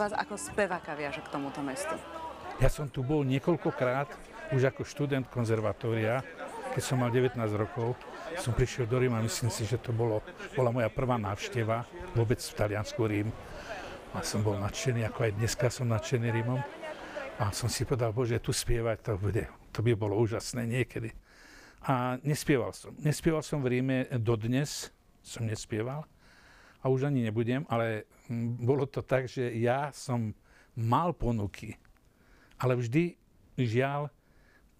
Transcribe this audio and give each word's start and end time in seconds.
vás 0.00 0.16
ako 0.16 0.40
speváka 0.40 0.96
viaže 0.96 1.20
k 1.20 1.28
tomuto 1.28 1.60
mestu? 1.60 1.92
Ja 2.56 2.72
som 2.72 2.88
tu 2.88 3.04
bol 3.04 3.20
niekoľkokrát, 3.28 4.08
už 4.56 4.72
ako 4.72 4.88
študent 4.88 5.28
konzervatória, 5.28 6.24
keď 6.72 6.82
som 6.82 7.04
mal 7.04 7.12
19 7.12 7.36
rokov, 7.52 8.00
som 8.40 8.56
prišiel 8.56 8.88
do 8.88 8.96
Ríma, 8.96 9.20
myslím 9.20 9.52
si, 9.52 9.68
že 9.68 9.76
to 9.76 9.92
bolo, 9.92 10.24
bola 10.56 10.72
moja 10.72 10.88
prvá 10.88 11.20
návšteva 11.20 11.84
vôbec 12.16 12.40
v 12.40 12.52
Taliansku 12.56 13.00
Rím. 13.04 13.28
A 14.16 14.24
som 14.24 14.40
bol 14.40 14.56
nadšený, 14.56 15.04
ako 15.06 15.20
aj 15.28 15.32
dneska 15.36 15.66
som 15.68 15.86
nadšený 15.92 16.28
Rímom. 16.32 16.60
A 17.36 17.52
som 17.52 17.68
si 17.68 17.84
povedal, 17.84 18.16
bože, 18.16 18.40
tu 18.40 18.56
spievať, 18.56 18.96
to, 19.04 19.12
bude, 19.20 19.44
to 19.74 19.84
by 19.84 19.92
bolo 19.92 20.16
úžasné 20.16 20.64
niekedy. 20.64 21.12
A 21.84 22.16
nespieval 22.24 22.72
som. 22.72 22.92
Nespieval 23.00 23.44
som 23.44 23.60
v 23.60 23.78
Ríme 23.78 24.08
dodnes, 24.20 24.92
som 25.20 25.44
nespieval. 25.44 26.08
A 26.80 26.88
už 26.88 27.12
ani 27.12 27.28
nebudem, 27.28 27.68
ale 27.68 28.08
bolo 28.56 28.88
to 28.88 29.04
tak, 29.04 29.28
že 29.28 29.52
ja 29.60 29.92
som 29.92 30.32
mal 30.72 31.12
ponuky 31.12 31.76
ale 32.60 32.76
vždy, 32.76 33.16
žiaľ, 33.56 34.12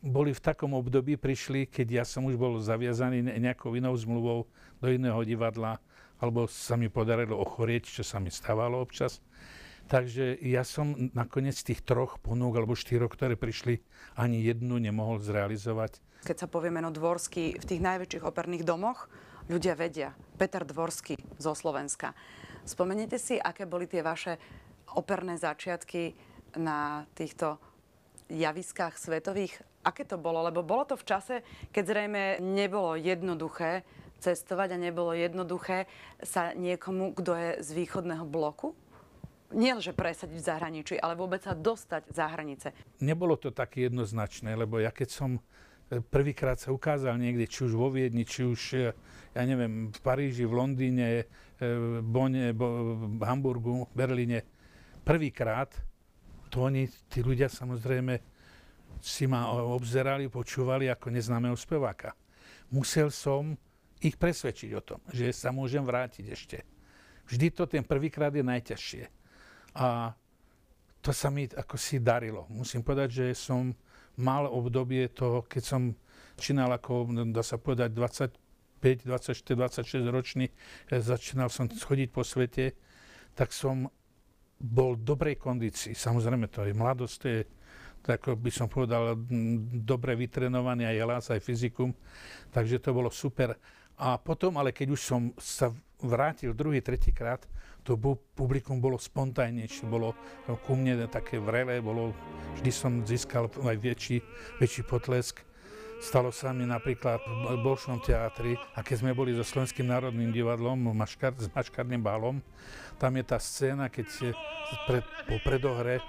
boli 0.00 0.36
v 0.36 0.44
takom 0.44 0.76
období, 0.76 1.16
prišli, 1.16 1.68
keď 1.68 1.88
ja 1.88 2.04
som 2.04 2.28
už 2.28 2.36
bol 2.36 2.60
zaviazaný 2.60 3.24
nejakou 3.40 3.72
inou 3.76 3.96
zmluvou 3.96 4.48
do 4.80 4.86
iného 4.88 5.20
divadla, 5.24 5.80
alebo 6.20 6.44
sa 6.48 6.76
mi 6.76 6.92
podarilo 6.92 7.40
ochorieť, 7.40 7.88
čo 7.88 8.04
sa 8.04 8.20
mi 8.20 8.28
stávalo 8.28 8.80
občas. 8.80 9.24
Takže 9.88 10.38
ja 10.44 10.62
som 10.62 11.10
nakoniec 11.16 11.56
tých 11.56 11.82
troch 11.82 12.20
ponúk 12.20 12.54
alebo 12.54 12.78
štyroch, 12.78 13.10
ktoré 13.10 13.34
prišli, 13.34 13.80
ani 14.14 14.44
jednu 14.44 14.76
nemohol 14.78 15.18
zrealizovať. 15.18 15.98
Keď 16.20 16.36
sa 16.36 16.48
povie 16.52 16.68
meno 16.68 16.92
Dvorský 16.92 17.58
v 17.58 17.64
tých 17.64 17.80
najväčších 17.80 18.22
operných 18.22 18.64
domoch, 18.68 19.08
ľudia 19.50 19.74
vedia. 19.74 20.14
Peter 20.38 20.62
Dvorský 20.62 21.18
zo 21.42 21.58
Slovenska. 21.58 22.14
Spomeniete 22.62 23.18
si, 23.18 23.34
aké 23.34 23.66
boli 23.66 23.90
tie 23.90 24.00
vaše 24.00 24.38
operné 24.94 25.34
začiatky 25.34 26.14
na 26.54 27.02
týchto 27.18 27.58
javiskách 28.30 28.94
svetových. 28.94 29.58
Aké 29.82 30.06
to 30.06 30.22
bolo? 30.22 30.46
Lebo 30.46 30.62
bolo 30.62 30.86
to 30.86 30.94
v 30.94 31.08
čase, 31.08 31.34
keď 31.74 31.82
zrejme 31.82 32.22
nebolo 32.38 32.94
jednoduché 32.94 33.82
cestovať 34.22 34.76
a 34.76 34.78
nebolo 34.78 35.16
jednoduché 35.16 35.90
sa 36.20 36.52
niekomu, 36.52 37.16
kto 37.16 37.32
je 37.34 37.50
z 37.64 37.70
východného 37.74 38.28
bloku, 38.28 38.76
nielenže 39.50 39.96
presadiť 39.96 40.36
v 40.36 40.46
zahraničí, 40.46 40.94
ale 41.00 41.18
vôbec 41.18 41.42
sa 41.42 41.56
dostať 41.56 42.12
za 42.12 42.28
hranice. 42.28 42.70
Nebolo 43.02 43.34
to 43.34 43.50
také 43.50 43.90
jednoznačné, 43.90 44.54
lebo 44.54 44.78
ja 44.78 44.94
keď 44.94 45.08
som 45.10 45.30
prvýkrát 45.98 46.54
sa 46.54 46.70
ukázal 46.70 47.18
niekde, 47.18 47.50
či 47.50 47.66
už 47.66 47.74
vo 47.74 47.90
Viedni, 47.90 48.22
či 48.22 48.46
už, 48.46 48.60
e, 48.78 48.94
ja 49.34 49.42
neviem, 49.42 49.90
v 49.90 49.98
Paríži, 49.98 50.46
v 50.46 50.54
Londýne, 50.54 51.06
e, 51.18 51.24
Bone, 51.98 52.54
v 52.54 53.22
Hamburgu, 53.26 53.90
Berlíne, 53.90 54.46
prvýkrát, 55.02 55.74
to 56.50 56.70
oni, 56.70 56.86
tí 57.10 57.22
ľudia 57.26 57.50
samozrejme 57.50 58.22
si 59.02 59.26
ma 59.26 59.50
obzerali, 59.50 60.30
počúvali 60.30 60.86
ako 60.86 61.10
neznámeho 61.10 61.56
speváka. 61.58 62.14
Musel 62.70 63.10
som 63.10 63.54
ich 63.98 64.14
presvedčiť 64.14 64.70
o 64.76 64.82
tom, 64.82 65.00
že 65.10 65.34
sa 65.34 65.50
môžem 65.50 65.82
vrátiť 65.82 66.24
ešte. 66.30 66.58
Vždy 67.30 67.46
to 67.54 67.64
ten 67.66 67.82
prvýkrát 67.86 68.34
je 68.34 68.42
najťažšie. 68.42 69.04
A 69.78 70.14
to 71.00 71.10
sa 71.14 71.30
mi 71.30 71.46
ako 71.46 71.78
si 71.78 72.02
darilo. 72.02 72.44
Musím 72.50 72.82
povedať, 72.82 73.08
že 73.10 73.26
som 73.38 73.72
mal 74.18 74.50
obdobie 74.50 75.06
toho, 75.12 75.46
keď 75.46 75.62
som 75.62 75.82
začínal 76.40 76.72
ako, 76.72 77.12
dá 77.30 77.44
sa 77.44 77.60
povedať, 77.60 77.92
25, 77.92 79.04
24, 79.04 79.60
26 79.60 80.08
ročný, 80.08 80.48
začínal 80.88 81.52
som 81.52 81.68
chodiť 81.68 82.08
po 82.08 82.24
svete, 82.24 82.72
tak 83.36 83.52
som 83.52 83.92
bol 84.60 84.96
v 84.96 85.04
dobrej 85.04 85.36
kondícii. 85.36 85.92
Samozrejme, 85.92 86.48
to 86.48 86.64
je 86.64 86.72
mladosť, 86.72 87.16
to 87.20 87.26
je, 87.28 87.40
tak 88.00 88.24
by 88.28 88.50
som 88.52 88.72
povedal, 88.72 89.16
dobre 89.84 90.16
vytrenovaný 90.16 90.88
aj 90.88 90.96
hlas, 91.04 91.24
aj 91.32 91.40
fyzikum, 91.44 91.92
takže 92.52 92.80
to 92.80 92.96
bolo 92.96 93.12
super. 93.12 93.56
A 94.00 94.16
potom, 94.16 94.56
ale 94.56 94.72
keď 94.72 94.96
už 94.96 95.00
som 95.00 95.32
sa 95.36 95.68
vrátil 96.00 96.56
druhý, 96.56 96.80
tretí 96.80 97.12
krát, 97.12 97.44
to 97.90 97.98
publikum 98.38 98.78
bolo 98.78 98.94
spontánnejšie, 98.94 99.90
bolo 99.90 100.14
ku 100.62 100.78
mne 100.78 101.10
také 101.10 101.42
vrelé, 101.42 101.82
bolo, 101.82 102.14
vždy 102.62 102.70
som 102.70 103.02
získal 103.02 103.50
aj 103.50 103.76
väčší, 103.82 104.22
väčší 104.62 104.86
potlesk. 104.86 105.42
Stalo 106.00 106.30
sa 106.32 106.54
mi 106.54 106.64
napríklad 106.64 107.20
v 107.26 107.60
Bolšom 107.60 108.00
teatri, 108.00 108.54
a 108.78 108.80
keď 108.80 109.04
sme 109.04 109.12
boli 109.12 109.34
so 109.34 109.42
Slovenským 109.42 109.90
národným 109.90 110.30
divadlom 110.30 110.94
Maškar, 110.96 111.34
s 111.36 111.50
Maškarným 111.50 112.00
bálom, 112.00 112.38
tam 112.96 113.18
je 113.18 113.24
tá 113.26 113.42
scéna, 113.42 113.90
keď 113.90 114.32
pred, 114.86 115.04
po 115.28 115.36
predohre 115.44 115.98
e, 115.98 116.02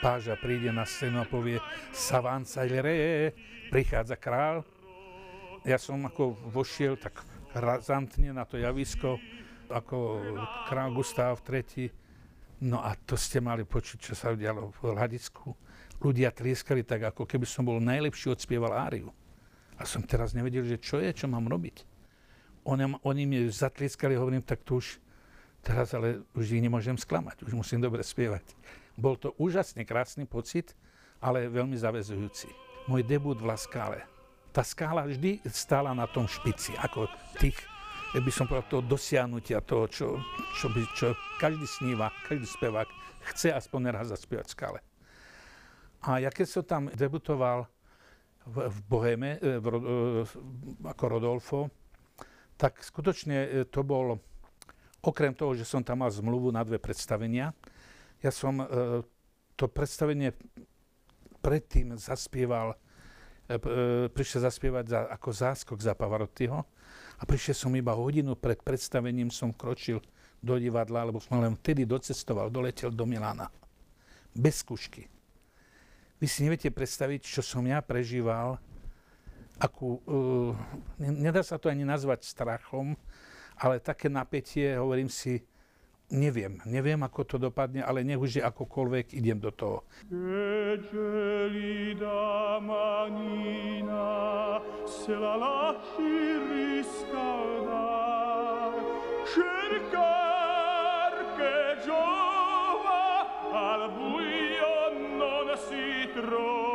páža 0.00 0.38
príde 0.38 0.70
na 0.70 0.86
scénu 0.86 1.20
a 1.20 1.26
povie 1.28 1.60
Savanca 1.92 2.64
re, 2.64 3.34
prichádza 3.68 4.16
král. 4.16 4.64
Ja 5.66 5.76
som 5.76 6.00
ako 6.08 6.38
vošiel 6.48 6.96
tak 6.96 7.20
razantne 7.52 8.32
na 8.32 8.48
to 8.48 8.56
javisko, 8.56 9.20
ako 9.70 9.96
král 10.68 10.90
Gustav 10.92 11.40
III. 11.44 11.88
No 12.64 12.80
a 12.80 12.96
to 12.96 13.18
ste 13.18 13.44
mali 13.44 13.66
počuť, 13.66 13.98
čo 14.10 14.14
sa 14.16 14.32
udialo 14.32 14.72
v 14.72 14.94
hľadisku. 14.94 15.52
Ľudia 16.00 16.32
tlieskali 16.32 16.84
tak, 16.84 17.14
ako 17.14 17.28
keby 17.28 17.44
som 17.44 17.64
bol 17.64 17.80
najlepší 17.80 18.32
odspieval 18.32 18.72
áriu. 18.72 19.12
A 19.76 19.84
som 19.84 20.04
teraz 20.04 20.32
nevedel, 20.32 20.64
že 20.64 20.78
čo 20.78 21.02
je, 21.02 21.10
čo 21.10 21.26
mám 21.26 21.50
robiť. 21.50 21.82
Oni, 22.64 22.96
oni 23.04 23.22
mi 23.28 23.38
zatlieskali, 23.50 24.16
hovorím, 24.16 24.40
tak 24.40 24.64
tu 24.64 24.80
už 24.80 25.02
teraz 25.64 25.96
ale 25.96 26.20
už 26.36 26.52
ich 26.52 26.62
nemôžem 26.62 26.94
sklamať, 26.94 27.44
už 27.48 27.56
musím 27.56 27.80
dobre 27.80 28.04
spievať. 28.04 28.44
Bol 28.94 29.16
to 29.16 29.32
úžasne 29.40 29.82
krásny 29.82 30.28
pocit, 30.28 30.76
ale 31.18 31.48
veľmi 31.48 31.74
zavezujúci. 31.74 32.52
Môj 32.84 33.02
debut 33.02 33.40
v 33.40 33.48
Laskále. 33.48 34.04
Tá 34.54 34.62
skála 34.62 35.08
vždy 35.08 35.42
stála 35.50 35.96
na 35.96 36.06
tom 36.06 36.28
špici, 36.28 36.76
ako 36.78 37.08
tých, 37.40 37.58
by 38.14 38.30
som 38.30 38.46
povedal, 38.46 38.70
toho 38.70 38.84
dosiahnutia, 38.86 39.58
toho, 39.64 39.90
čo, 39.90 40.06
čo, 40.54 40.70
by, 40.70 40.82
čo 40.94 41.18
každý 41.42 41.66
sníva, 41.66 42.14
každý 42.30 42.46
spevák 42.46 42.86
chce 43.34 43.50
aspoň 43.50 43.90
raz 43.90 44.14
zaspievať 44.14 44.46
v 44.46 44.54
skále. 44.54 44.80
A 46.04 46.20
ja 46.20 46.30
keď 46.30 46.46
som 46.46 46.62
tam 46.62 46.82
debutoval, 46.92 47.66
v, 48.44 48.56
v 48.68 48.78
Boheme, 48.88 49.30
e, 49.40 49.56
v, 49.56 49.66
e, 49.66 49.80
ako 50.84 51.04
Rodolfo, 51.08 51.60
tak 52.60 52.84
skutočne 52.84 53.38
e, 53.40 53.48
to 53.64 53.80
bol, 53.80 54.20
okrem 55.00 55.32
toho, 55.32 55.56
že 55.56 55.64
som 55.64 55.80
tam 55.80 56.04
mal 56.04 56.12
zmluvu 56.12 56.52
na 56.52 56.60
dve 56.64 56.76
predstavenia, 56.76 57.52
ja 58.24 58.32
som 58.32 58.56
to 59.52 59.68
predstavenie 59.68 60.32
predtým 61.44 61.92
zaspieval, 61.92 62.72
prišiel 64.16 64.48
zaspievať 64.48 64.84
za, 64.88 65.00
ako 65.12 65.28
záskok 65.28 65.76
za 65.76 65.92
Pavarottiho 65.92 66.64
a 67.18 67.22
prišiel 67.22 67.54
som 67.54 67.72
iba 67.74 67.94
hodinu 67.94 68.34
pred 68.34 68.58
predstavením, 68.60 69.30
som 69.30 69.54
kročil 69.54 70.02
do 70.44 70.54
divadla, 70.60 71.08
lebo 71.08 71.22
som 71.22 71.40
len 71.40 71.56
vtedy 71.56 71.88
docestoval, 71.88 72.52
doletel 72.52 72.92
do 72.92 73.08
Milána. 73.08 73.48
Bez 74.34 74.60
skúšky. 74.60 75.08
Vy 76.20 76.26
si 76.26 76.44
neviete 76.44 76.68
predstaviť, 76.68 77.20
čo 77.24 77.40
som 77.40 77.64
ja 77.64 77.80
prežíval, 77.80 78.58
akú, 79.58 80.02
uh, 80.04 80.52
nedá 80.98 81.40
sa 81.46 81.56
to 81.56 81.70
ani 81.70 81.86
nazvať 81.86 82.26
strachom, 82.26 82.98
ale 83.54 83.78
také 83.78 84.10
napätie, 84.10 84.74
hovorím 84.74 85.06
si, 85.06 85.46
neviem, 86.14 86.62
neviem, 86.64 87.00
ako 87.02 87.20
to 87.26 87.36
dopadne, 87.42 87.82
ale 87.82 88.06
nech 88.06 88.22
už 88.22 88.38
je 88.38 88.42
akokoľvek, 88.46 89.18
idem 89.18 89.42
do 89.42 89.50
toho. 89.50 89.82
Buio 103.84 104.96
non 105.20 105.52
si 105.68 106.08
trova. 106.16 106.73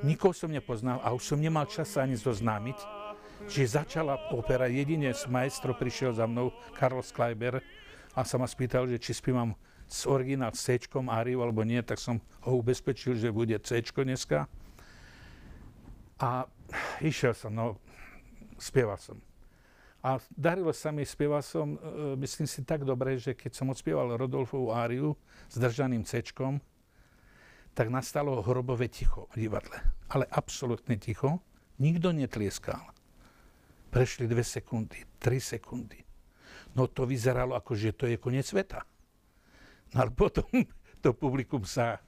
Nikoho 0.00 0.32
som 0.32 0.48
nepoznal 0.48 0.96
a 1.04 1.12
už 1.12 1.34
som 1.34 1.38
nemal 1.40 1.68
čas 1.68 1.92
sa 1.92 2.08
ani 2.08 2.16
zoznámiť. 2.16 2.78
Čiže 3.48 3.84
začala 3.84 4.16
opera, 4.32 4.68
jedine 4.68 5.12
maestro 5.28 5.76
prišiel 5.76 6.16
za 6.16 6.24
mnou, 6.24 6.52
Carlos 6.76 7.12
Kleiber, 7.12 7.60
a 8.16 8.24
sa 8.24 8.36
ma 8.40 8.48
spýtal, 8.48 8.88
že 8.90 8.98
či 8.98 9.12
spívam 9.16 9.54
s 9.90 10.06
originál 10.06 10.54
C 10.54 10.78
áriu 11.10 11.42
alebo 11.42 11.66
nie, 11.66 11.82
tak 11.82 11.98
som 11.98 12.22
ho 12.46 12.52
ubezpečil, 12.58 13.18
že 13.18 13.34
bude 13.34 13.58
C 13.60 13.82
dneska. 13.82 14.46
A 16.20 16.44
išiel 17.00 17.32
som, 17.32 17.52
no, 17.52 17.80
spieval 18.60 19.00
som. 19.00 19.16
A 20.00 20.16
darilo 20.32 20.72
sa 20.72 20.88
mi, 20.88 21.04
spieval 21.04 21.44
som, 21.44 21.76
e, 21.76 22.16
myslím 22.24 22.48
si, 22.48 22.64
tak 22.64 22.88
dobre, 22.88 23.20
že 23.20 23.36
keď 23.36 23.52
som 23.52 23.68
odspieval 23.68 24.16
Rodolfovú 24.16 24.72
áriu 24.72 25.12
s 25.48 25.60
držaným 25.60 26.08
C, 26.08 26.24
tak 27.74 27.88
nastalo 27.88 28.42
hrobové 28.42 28.90
ticho 28.90 29.30
v 29.34 29.46
divadle. 29.46 29.78
Ale 30.10 30.26
absolútne 30.26 30.98
ticho. 30.98 31.38
Nikto 31.80 32.12
netlieskal. 32.12 32.82
Prešli 33.90 34.28
dve 34.28 34.44
sekundy, 34.44 35.02
tri 35.18 35.40
sekundy. 35.40 35.98
No 36.76 36.86
to 36.86 37.08
vyzeralo 37.08 37.58
ako, 37.58 37.72
že 37.74 37.96
to 37.96 38.06
je 38.06 38.20
koniec 38.20 38.46
sveta. 38.46 38.86
No 39.94 40.06
ale 40.06 40.10
potom 40.14 40.46
to 41.02 41.16
publikum 41.16 41.66
sa 41.66 41.98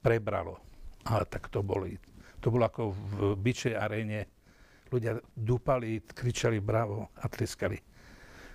prebralo. 0.00 0.60
Ale 1.08 1.24
tak 1.26 1.48
to 1.48 1.64
boli. 1.64 1.96
To 2.38 2.54
bolo 2.54 2.68
ako 2.68 2.94
v 2.94 3.14
byčej 3.34 3.74
aréne 3.74 4.30
ľudia 4.88 5.20
dúpali, 5.36 6.00
kričali 6.00 6.62
bravo 6.62 7.12
a 7.18 7.26
tliskali. 7.28 7.76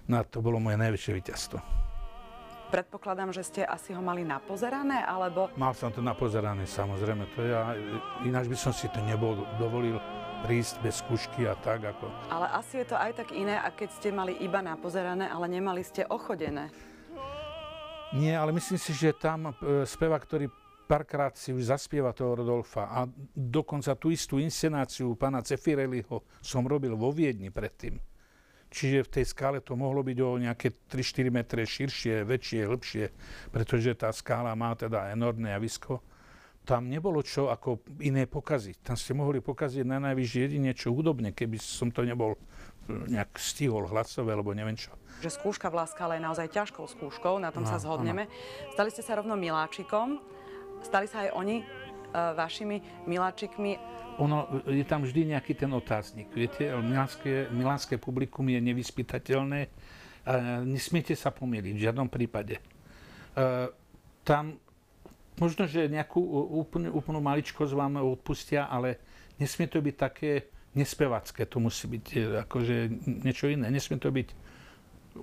No 0.10 0.20
a 0.20 0.24
to 0.26 0.42
bolo 0.42 0.58
moje 0.58 0.80
najväčšie 0.80 1.12
víťazstvo. 1.14 1.82
Predpokladám, 2.74 3.30
že 3.30 3.46
ste 3.46 3.62
asi 3.62 3.94
ho 3.94 4.02
mali 4.02 4.25
napozerané, 4.25 5.06
alebo... 5.06 5.54
Mal 5.54 5.78
som 5.78 5.94
to 5.94 6.02
napozerané, 6.02 6.66
samozrejme. 6.66 7.30
To 7.38 7.46
ja, 7.46 7.78
ináč 8.25 8.50
by 8.50 8.58
som 8.58 8.74
si 8.74 8.90
to 8.90 8.98
nebol 9.06 9.46
dovolil 9.62 10.02
prísť 10.42 10.81
bez 10.81 11.06
skúšky 11.06 11.46
a 11.46 11.54
tak 11.54 11.86
ako... 11.86 12.10
Ale 12.34 12.50
asi 12.50 12.81
je 12.81 12.90
to 12.90 12.98
aj 12.98 13.14
tak 13.14 13.30
iné, 13.30 13.62
a 13.62 13.70
keď 13.70 13.90
ste 13.94 14.10
mali 14.10 14.34
iba 14.42 14.66
napozerané, 14.66 15.30
ale 15.30 15.46
nemali 15.54 15.86
ste 15.86 16.02
ochodené. 16.10 16.74
Nie, 18.18 18.42
ale 18.42 18.50
myslím 18.58 18.81
si, 18.81 18.90
že 18.90 19.14
tam 19.14 19.54
e, 19.62 19.86
ktorý 19.86 20.50
párkrát 20.90 21.38
si 21.38 21.54
už 21.54 21.69
zaspieva 21.69 22.10
toho 22.10 22.42
Rodolfa 22.42 22.90
a 22.90 23.06
dokonca 23.34 23.94
tú 23.94 24.10
istú 24.10 24.42
inscenáciu 24.42 25.14
pána 25.14 25.46
Cefireliho 25.46 26.26
som 26.42 26.66
robil 26.66 26.98
vo 26.98 27.14
Viedni 27.14 27.54
predtým. 27.54 28.02
Čiže 28.74 29.06
v 29.06 29.14
tej 29.22 29.25
skále 29.30 29.62
to 29.62 29.78
mohlo 29.78 30.02
byť 30.02 30.18
o 30.25 30.42
nejaké 30.42 30.74
3-4 30.90 31.30
metre 31.30 31.62
širšie, 31.62 32.25
väčšie, 32.25 32.66
hĺbšie, 32.66 33.06
pretože 33.54 33.94
tá 33.94 34.10
skála 34.10 34.58
má 34.58 34.74
teda 34.74 35.14
enormné 35.14 35.54
javisko. 35.54 36.02
Tam 36.66 36.90
nebolo 36.90 37.22
čo 37.22 37.54
ako 37.54 37.86
iné 38.02 38.25
pokaziť. 38.25 38.81
Tam 38.81 38.98
ste 38.98 39.14
mohli 39.14 39.46
pokaziť 39.46 39.86
na 39.86 40.02
najvyššie 40.10 40.40
jedine 40.50 40.74
čo 40.74 40.90
hudobne, 40.90 41.38
keby 41.38 41.62
som 41.62 41.94
to 41.94 42.02
nebol 42.02 42.34
e, 42.34 42.40
nejak 43.14 43.38
stihol 43.38 43.86
hlasové, 43.86 44.34
alebo 44.34 44.58
neviem 44.58 44.74
čo. 44.74 44.90
Že 45.22 45.38
skúška 45.38 45.69
v 45.69 45.78
Láskale 45.78 46.18
je 46.18 46.26
naozaj 46.26 46.48
ťažkou 46.50 46.88
skúškou, 46.88 47.38
na 47.38 47.54
tom 47.54 47.68
no, 47.68 47.69
sa 47.69 47.78
zhodneme. 47.78 48.26
Ano. 48.26 48.74
Stali 48.74 48.90
ste 48.90 49.06
sa 49.06 49.19
rovno 49.19 49.38
miláčikom. 49.38 50.18
Stali 50.81 51.06
sa 51.06 51.28
aj 51.28 51.36
oni 51.38 51.62
vašimi 52.13 53.10
miláčikmi? 53.10 53.71
Ono, 54.21 54.63
je 54.69 54.86
tam 54.86 55.01
vždy 55.01 55.33
nejaký 55.33 55.57
ten 55.57 55.74
otáznik. 55.74 56.30
Viete, 56.38 56.69
milánske, 56.69 57.50
milánske 57.50 57.98
publikum 57.98 58.45
je 58.45 58.62
nevyspytateľné. 58.62 59.60
Nesmiete 60.69 61.18
sa 61.18 61.33
pomýliť 61.33 61.74
v 61.74 61.83
žiadnom 61.89 62.07
prípade. 62.07 62.62
Uh, 63.33 63.74
tam 64.21 64.62
možno, 65.42 65.65
že 65.65 65.89
nejakú 65.89 66.21
úplnú, 66.62 66.94
úplnú 66.94 67.19
maličkosť 67.19 67.74
vám 67.74 68.06
odpustia, 68.06 68.69
ale 68.69 69.01
nesmie 69.42 69.66
to 69.66 69.81
byť 69.81 69.95
také 69.98 70.48
nespevacké. 70.77 71.50
To 71.50 71.57
musí 71.57 71.89
byť 71.89 72.06
akože 72.45 72.75
niečo 73.25 73.50
iné. 73.50 73.74
Nesmie 73.74 73.98
to 73.98 74.13
byť 74.13 74.30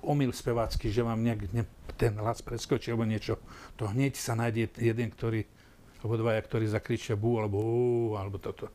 omyl 0.02 0.31
spevácky, 0.31 0.90
že 0.90 1.02
vám 1.02 1.22
nejak 1.22 1.50
ne, 1.50 1.66
ten 1.98 2.14
hlas 2.14 2.43
preskočí 2.46 2.94
alebo 2.94 3.06
niečo, 3.06 3.43
to 3.75 3.90
hneď 3.90 4.14
sa 4.14 4.38
nájde 4.38 4.70
jeden, 4.78 5.10
ktorý, 5.10 5.43
alebo 6.00 6.17
dvaja, 6.17 6.41
ktorí 6.41 6.67
zakričia 6.67 7.14
bú 7.14 7.37
alebo 7.37 7.56
ú, 7.61 8.17
alebo 8.17 8.41
toto. 8.41 8.73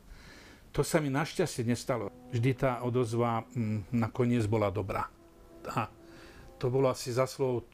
To 0.70 0.84
sa 0.84 1.00
mi 1.00 1.08
našťastie 1.08 1.64
nestalo. 1.66 2.12
Vždy 2.30 2.50
tá 2.54 2.72
odozva 2.84 3.42
m, 3.56 3.82
mm, 3.82 3.96
nakoniec 3.96 4.44
bola 4.46 4.68
dobrá. 4.70 5.08
A 5.72 5.90
to 6.60 6.70
bolo 6.70 6.92
asi 6.92 7.10
zaslov 7.10 7.66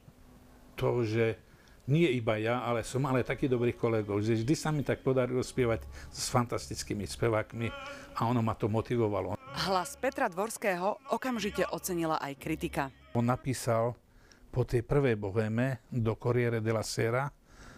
toho, 0.73 1.05
že 1.05 1.37
nie 1.83 2.07
iba 2.15 2.39
ja, 2.39 2.63
ale 2.63 2.79
som 2.87 3.03
ale 3.03 3.27
taký 3.27 3.51
dobrý 3.51 3.75
kolegov, 3.75 4.23
že 4.23 4.39
vždy 4.39 4.55
sa 4.55 4.71
mi 4.71 4.87
tak 4.87 5.03
podarilo 5.03 5.43
spievať 5.43 5.83
s 6.07 6.31
fantastickými 6.31 7.03
spevákmi 7.03 7.67
a 8.15 8.19
ono 8.23 8.39
ma 8.39 8.55
to 8.55 8.71
motivovalo. 8.71 9.35
Hlas 9.67 9.99
Petra 9.99 10.31
Dvorského 10.31 11.11
okamžite 11.11 11.67
ocenila 11.75 12.23
aj 12.23 12.39
kritika. 12.39 12.87
On 13.11 13.27
napísal 13.27 13.99
po 14.47 14.63
tej 14.63 14.87
prvej 14.87 15.19
bohéme 15.19 15.83
do 15.91 16.15
Corriere 16.15 16.63
della 16.63 16.87
Sera 16.87 17.27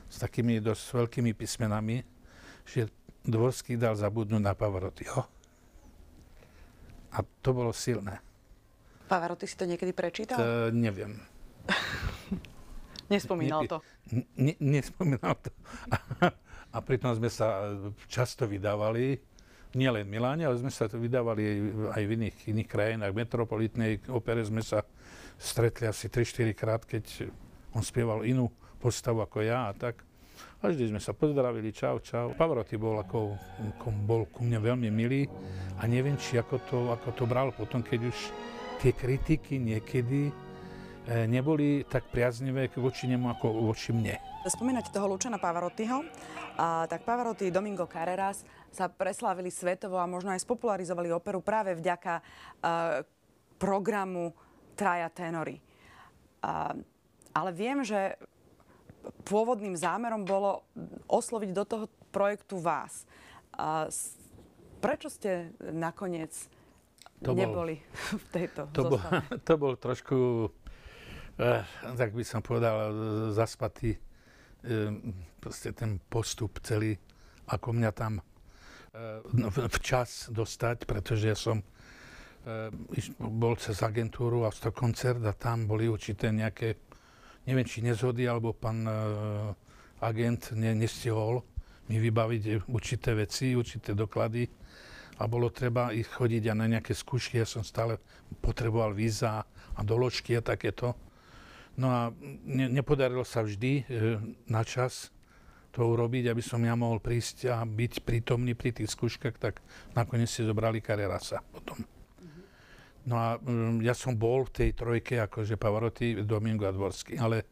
s 0.10 0.16
takými 0.22 0.62
dosť 0.62 0.84
veľkými 1.06 1.32
písmenami, 1.34 2.06
že 2.66 2.90
Dvorský 3.26 3.74
dal 3.74 3.98
zabudnúť 3.98 4.42
na 4.42 4.54
Pavarottiho. 4.54 5.26
A 7.16 7.18
to 7.42 7.50
bolo 7.58 7.74
silné. 7.74 8.22
Pavarotti 9.10 9.50
si 9.50 9.58
to 9.58 9.66
niekedy 9.66 9.98
prečítal? 9.98 10.38
Uh, 10.38 10.70
neviem. 10.70 11.18
Nespomínal 13.14 13.66
to? 13.70 13.82
Ne, 14.38 14.58
nespomínal 14.58 15.38
to. 15.38 15.50
A, 15.94 15.98
a 16.74 16.78
pritom 16.82 17.14
sme 17.14 17.30
sa 17.30 17.78
často 18.10 18.50
vydávali, 18.50 19.22
nielen 19.78 20.10
v 20.10 20.18
Miláne, 20.18 20.50
ale 20.50 20.58
sme 20.58 20.74
sa 20.74 20.90
to 20.90 20.98
vydávali 20.98 21.44
aj 21.94 22.02
v 22.02 22.12
iných, 22.18 22.38
iných 22.50 22.70
krajinách. 22.70 23.14
V 23.14 23.22
metropolitnej 23.22 23.92
opere 24.10 24.42
sme 24.42 24.66
sa 24.66 24.82
stretli 25.38 25.86
asi 25.86 26.10
3-4 26.10 26.58
krát, 26.58 26.82
keď 26.82 27.30
on 27.78 27.86
spieval 27.86 28.26
inú 28.26 28.50
postavu 28.86 29.26
ako 29.26 29.42
ja 29.42 29.70
a 29.70 29.74
tak. 29.74 30.06
A 30.62 30.70
vždy 30.70 30.94
sme 30.94 31.02
sa 31.02 31.18
pozdravili, 31.18 31.74
čau, 31.74 31.98
čau. 32.06 32.38
Pavarotti 32.38 32.78
bol, 32.78 33.02
ako, 33.02 33.34
bol 34.06 34.30
ku 34.30 34.46
mne 34.46 34.62
veľmi 34.62 34.90
milý 34.94 35.26
a 35.82 35.90
neviem, 35.90 36.14
či 36.22 36.38
ako 36.38 36.56
to, 36.70 36.78
ako 36.94 37.10
to 37.18 37.24
bral 37.26 37.50
potom, 37.50 37.82
keď 37.82 38.14
už 38.14 38.18
tie 38.84 38.92
kritiky 38.94 39.58
niekedy 39.58 40.30
e, 40.30 40.34
neboli 41.26 41.88
tak 41.90 42.12
priaznivé 42.14 42.70
voči 42.78 43.10
nemu 43.10 43.26
ako 43.34 43.46
voči 43.74 43.90
mne. 43.96 44.22
Spomínate 44.46 44.94
toho 44.94 45.10
Lučana 45.10 45.42
Pavarottiho, 45.42 46.06
a, 46.60 46.86
tak 46.86 47.08
Pavarotti 47.08 47.50
Domingo 47.50 47.90
Carreras 47.90 48.46
sa 48.70 48.92
preslávili 48.92 49.50
svetovo 49.50 49.98
a 49.98 50.06
možno 50.06 50.30
aj 50.36 50.44
spopularizovali 50.44 51.10
operu 51.10 51.42
práve 51.42 51.74
vďaka 51.74 52.14
a, 52.20 52.22
programu 53.56 54.36
traja 54.76 55.08
tenory. 55.10 55.58
A, 56.44 56.76
ale 57.32 57.50
viem, 57.56 57.82
že 57.82 58.20
pôvodným 59.26 59.74
zámerom 59.74 60.24
bolo 60.24 60.64
osloviť 61.10 61.50
do 61.52 61.64
toho 61.66 61.86
projektu 62.14 62.62
vás. 62.62 63.10
A, 63.58 63.90
prečo 64.80 65.10
ste 65.10 65.50
nakoniec 65.60 66.32
to 67.24 67.32
neboli 67.34 67.82
bol, 67.82 68.20
v 68.24 68.28
tejto 68.30 68.62
to 68.70 68.82
bol, 68.86 69.00
to 69.48 69.54
bol 69.58 69.74
trošku, 69.74 70.18
eh, 71.42 71.64
tak 71.96 72.14
by 72.14 72.24
som 72.24 72.46
povedal, 72.46 72.94
zaspatý 73.34 73.96
eh, 73.96 74.94
proste 75.42 75.74
ten 75.74 75.98
postup 75.98 76.62
celý, 76.62 77.00
ako 77.50 77.74
mňa 77.74 77.92
tam 77.96 78.20
eh, 78.20 79.70
včas 79.80 80.30
dostať, 80.30 80.86
pretože 80.86 81.26
ja 81.26 81.38
som 81.38 81.66
bol 83.18 83.58
cez 83.58 83.82
agentúru 83.82 84.46
a 84.46 84.54
koncert 84.70 85.18
a 85.26 85.34
tam 85.34 85.66
boli 85.66 85.90
určité 85.90 86.30
nejaké, 86.30 86.78
neviem 87.46 87.66
či 87.66 87.86
nezhody, 87.86 88.26
alebo 88.26 88.54
pán 88.54 88.86
agent 90.02 90.52
ne, 90.54 90.76
nestihol 90.76 91.42
mi 91.86 92.02
vybaviť 92.02 92.66
určité 92.70 93.14
veci, 93.14 93.54
určité 93.54 93.94
doklady 93.94 94.50
a 95.22 95.24
bolo 95.30 95.54
treba 95.54 95.94
ich 95.96 96.10
chodiť 96.10 96.52
aj 96.52 96.58
na 96.58 96.68
nejaké 96.68 96.92
skúšky. 96.92 97.40
Ja 97.40 97.48
som 97.48 97.64
stále 97.64 98.02
potreboval 98.42 98.92
víza 98.92 99.46
a 99.48 99.82
doložky 99.86 100.36
a 100.36 100.42
takéto. 100.44 100.98
No 101.76 101.88
a 101.92 102.02
ne, 102.48 102.72
nepodarilo 102.72 103.24
sa 103.24 103.44
vždy 103.44 103.72
e, 103.80 103.84
na 104.48 104.64
čas 104.64 105.12
to 105.76 105.84
urobiť, 105.84 106.32
aby 106.32 106.40
som 106.40 106.64
ja 106.64 106.72
mohol 106.72 107.04
prísť 107.04 107.52
a 107.52 107.60
byť 107.68 108.08
prítomný 108.08 108.56
pri 108.56 108.72
tých 108.72 108.96
skúškach, 108.96 109.36
tak 109.36 109.60
nakoniec 109.92 110.32
si 110.32 110.48
zobrali 110.48 110.80
Carrerasa 110.80 111.44
potom. 111.52 111.95
No 113.06 113.16
a 113.22 113.38
um, 113.38 113.78
ja 113.86 113.94
som 113.94 114.18
bol 114.18 114.50
v 114.50 114.52
tej 114.52 114.70
trojke, 114.74 115.22
akože 115.22 115.62
Pavarotti, 115.62 116.26
Domingo 116.26 116.66
a 116.66 116.74
Dvorský, 116.74 117.22
ale 117.22 117.46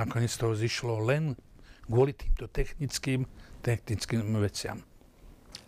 nakoniec 0.00 0.32
toho 0.32 0.56
zišlo 0.56 1.04
len 1.04 1.36
kvôli 1.84 2.16
týmto 2.16 2.48
technickým, 2.48 3.28
technickým 3.60 4.24
veciam. 4.40 4.80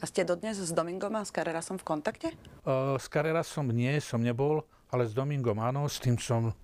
A 0.00 0.08
ste 0.08 0.26
dodnes 0.26 0.58
s 0.58 0.72
Domingom 0.72 1.14
a 1.14 1.22
s 1.22 1.30
Carrerasom 1.30 1.78
v 1.78 1.84
kontakte? 1.86 2.28
Uh, 2.64 2.96
s 2.96 3.06
Carrerasom 3.06 3.70
nie, 3.70 4.00
som 4.00 4.18
nebol, 4.18 4.64
ale 4.90 5.06
s 5.06 5.12
Domingom 5.12 5.60
áno, 5.60 5.86
s 5.86 6.00
tým 6.00 6.16
som 6.16 6.56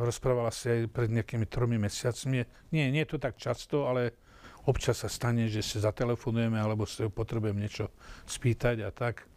rozprával 0.00 0.48
asi 0.48 0.72
aj 0.72 0.80
pred 0.88 1.12
nejakými 1.12 1.44
tromi 1.44 1.76
mesiacmi. 1.76 2.48
Nie, 2.72 2.88
nie 2.88 3.04
je 3.04 3.10
to 3.14 3.18
tak 3.20 3.36
často, 3.36 3.84
ale 3.84 4.16
občas 4.64 5.04
sa 5.04 5.08
stane, 5.12 5.46
že 5.52 5.60
si 5.60 5.76
zatelefonujeme 5.76 6.56
alebo 6.56 6.88
si 6.88 7.04
potrebujem 7.04 7.60
niečo 7.60 7.92
spýtať 8.24 8.88
a 8.88 8.90
tak. 8.90 9.28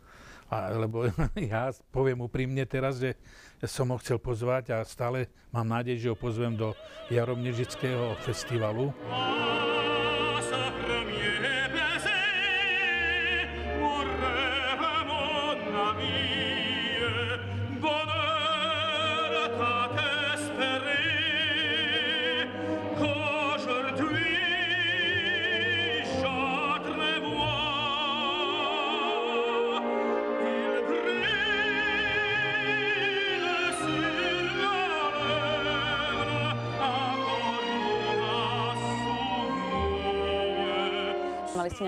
A 0.53 0.69
lebo 0.77 1.09
ja 1.53 1.73
poviem 1.89 2.21
úprimne 2.21 2.61
teraz, 2.69 3.01
že 3.01 3.17
som 3.65 3.89
ho 3.89 3.97
chcel 3.97 4.21
pozvať 4.21 4.77
a 4.77 4.85
stále 4.85 5.33
mám 5.49 5.65
nádej, 5.65 5.97
že 5.97 6.11
ho 6.13 6.17
pozvem 6.17 6.53
do 6.53 6.77
Jaromnežického 7.09 8.13
festivalu. 8.21 8.93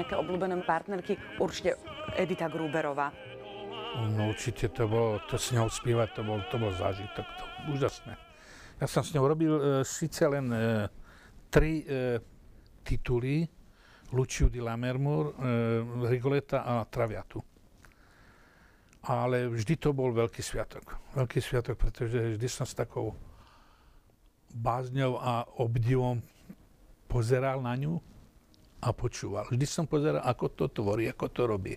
Nejaké 0.06 0.22
obľúbené 0.22 0.54
partnerky? 0.62 1.18
Určite 1.42 1.82
Edita 2.14 2.46
Gruberová. 2.46 3.10
No 4.14 4.30
určite 4.30 4.70
to 4.70 4.86
bolo, 4.86 5.18
to 5.26 5.42
s 5.42 5.50
ňou 5.50 5.66
spievať, 5.66 6.14
to 6.14 6.22
bol, 6.22 6.38
to 6.54 6.62
bol 6.62 6.70
zážitok, 6.70 7.26
to 7.26 7.46
úžasné. 7.74 8.14
Ja 8.78 8.86
som 8.86 9.02
s 9.02 9.18
ňou 9.18 9.26
robil 9.26 9.50
e, 9.58 9.62
síce 9.82 10.22
len 10.30 10.52
e, 10.54 10.86
tri 11.50 11.82
e, 11.82 12.22
tituly, 12.86 13.50
Luciu 14.14 14.52
di 14.52 14.62
Lammermoor, 14.62 15.26
e, 15.26 15.34
Rigoleta 16.12 16.62
a 16.62 16.86
Traviatu. 16.86 17.42
Ale 19.10 19.50
vždy 19.50 19.74
to 19.80 19.90
bol 19.96 20.14
veľký 20.14 20.44
sviatok. 20.44 21.02
Veľký 21.18 21.40
sviatok, 21.42 21.80
pretože 21.80 22.38
vždy 22.38 22.48
som 22.52 22.68
s 22.68 22.78
takou 22.78 23.16
bázňou 24.54 25.18
a 25.18 25.50
obdivom 25.58 26.22
pozeral 27.08 27.64
na 27.64 27.74
ňu 27.80 27.98
a 28.82 28.90
počúval. 28.92 29.48
Vždy 29.50 29.66
som 29.66 29.86
pozeral, 29.88 30.24
ako 30.24 30.46
to 30.52 30.66
tvorí, 30.72 31.08
ako 31.10 31.26
to 31.32 31.42
robí. 31.48 31.76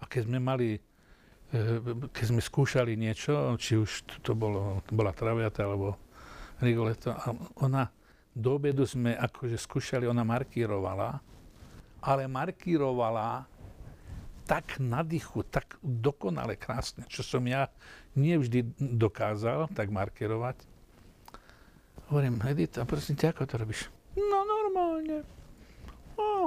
A 0.00 0.08
keď 0.08 0.28
sme 0.28 0.38
mali, 0.40 0.76
e, 1.52 1.60
keď 2.10 2.24
sme 2.34 2.40
skúšali 2.40 2.96
niečo, 2.96 3.54
či 3.60 3.78
už 3.78 4.20
to, 4.24 4.32
bolo, 4.36 4.82
to 4.88 4.92
bola 4.92 5.12
traviata 5.14 5.64
alebo 5.64 5.96
rigoleto, 6.60 7.14
a 7.14 7.32
ona 7.62 7.88
do 8.34 8.58
obedu 8.58 8.82
sme 8.82 9.14
akože 9.14 9.54
skúšali, 9.54 10.10
ona 10.10 10.26
markírovala, 10.26 11.22
ale 12.02 12.26
markírovala 12.26 13.46
tak 14.44 14.76
na 14.76 15.00
dychu, 15.00 15.40
tak 15.48 15.80
dokonale 15.80 16.60
krásne, 16.60 17.08
čo 17.08 17.24
som 17.24 17.40
ja 17.48 17.72
nevždy 18.12 18.76
dokázal 18.76 19.72
tak 19.72 19.88
markirovať. 19.88 20.60
Hovorím, 22.12 22.36
Edita, 22.44 22.84
prosím 22.84 23.16
ťa, 23.16 23.32
ako 23.32 23.42
to 23.48 23.54
robíš? 23.56 23.88
No 24.12 24.44
normálne 24.44 25.24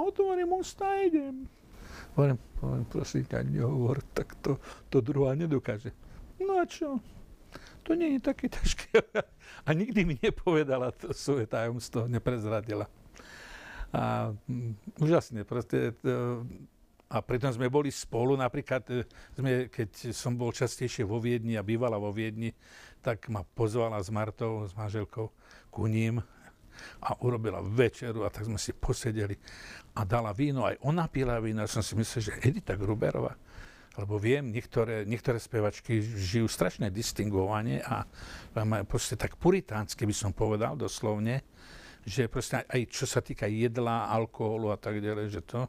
otvorím 0.07 0.55
ústa 0.57 0.87
a 0.87 1.03
idem. 1.03 1.47
Hovorím, 2.15 2.39
hovorím, 2.61 2.85
prosím 2.85 3.23
ťa, 3.25 3.43
nehovor, 3.43 4.01
tak 4.13 4.35
to, 4.41 4.57
to 4.89 5.01
druhá 5.01 5.35
nedokáže. 5.35 5.93
No 6.41 6.61
a 6.61 6.65
čo? 6.65 6.97
To 7.87 7.95
nie 7.95 8.17
je 8.17 8.21
také 8.21 8.51
ťažké. 8.51 8.99
A 9.63 9.69
nikdy 9.71 10.03
mi 10.03 10.15
nepovedala 10.19 10.91
to 10.91 11.15
svoje 11.15 11.47
tajomstvo, 11.47 12.11
neprezradila. 12.11 12.91
A 13.95 14.35
mm, 14.35 14.99
úžasne, 14.99 15.47
proste, 15.47 15.95
to, 16.03 16.43
a 17.07 17.23
pritom 17.23 17.55
sme 17.55 17.71
boli 17.71 17.87
spolu, 17.87 18.35
napríklad 18.35 18.83
e, 18.91 19.07
sme, 19.31 19.71
keď 19.71 20.11
som 20.11 20.35
bol 20.35 20.51
častejšie 20.51 21.07
vo 21.07 21.23
Viedni 21.23 21.55
a 21.55 21.63
bývala 21.63 21.95
vo 21.95 22.11
Viedni, 22.11 22.51
tak 22.99 23.31
ma 23.31 23.47
pozvala 23.47 24.03
s 24.03 24.11
Martou, 24.11 24.67
s 24.67 24.75
manželkou, 24.75 25.31
ku 25.71 25.87
ním 25.87 26.19
a 27.03 27.17
urobila 27.23 27.61
večeru 27.61 28.25
a 28.25 28.29
tak 28.29 28.49
sme 28.49 28.59
si 28.59 28.73
posedeli 28.73 29.37
a 29.97 30.05
dala 30.05 30.33
víno, 30.33 30.65
aj 30.65 30.81
ona 30.85 31.09
pila 31.09 31.41
víno. 31.41 31.61
Ja 31.61 31.69
som 31.69 31.81
si 31.81 31.97
myslel, 31.97 32.21
že 32.29 32.33
Edita 32.45 32.77
Gruberová, 32.77 33.33
lebo 33.97 34.21
viem, 34.21 34.53
niektoré, 34.53 35.09
niektoré 35.09 35.41
spevačky 35.41 35.97
žijú 36.01 36.45
strašne 36.45 36.93
distingovane 36.93 37.81
a 37.81 38.05
proste 38.85 39.17
tak 39.17 39.41
puritánsky 39.41 40.05
by 40.05 40.13
som 40.13 40.31
povedal 40.37 40.77
doslovne, 40.77 41.41
že 42.05 42.29
proste 42.29 42.61
aj 42.61 42.81
čo 42.93 43.09
sa 43.09 43.19
týka 43.19 43.49
jedla, 43.49 44.07
alkoholu 44.13 44.69
a 44.71 44.77
tak 44.77 45.01
ďalej, 45.01 45.27
že 45.33 45.41
to... 45.43 45.65